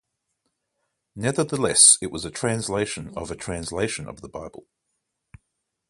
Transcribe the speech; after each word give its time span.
Nevertheless, 1.15 1.99
it 2.01 2.09
was 2.11 2.25
a 2.25 2.31
translation 2.31 3.13
of 3.15 3.29
a 3.29 3.35
translation 3.35 4.07
of 4.07 4.21
the 4.21 4.29
Bible. 4.29 4.65